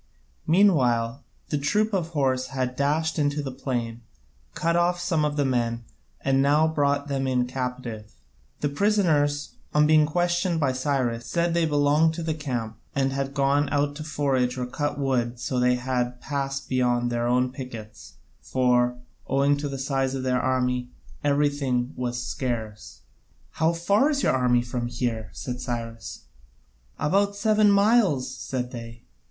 [0.47, 4.01] Meanwhile the troop of horse had dashed into the plain,
[4.55, 5.83] cut off some of the men,
[6.21, 8.11] and now brought them in captive.
[8.61, 13.35] The prisoners, on being questioned by Cyrus, said they belonged to the camp and had
[13.35, 18.13] gone out to forage or cut wood and so had passed beyond their own pickets,
[18.41, 18.97] for,
[19.27, 20.89] owing to the size of their army,
[21.23, 23.01] everything was scarce.
[23.51, 26.21] "How far is your army from here?" asked Cyrus.
[26.97, 29.03] "About seven miles," said they.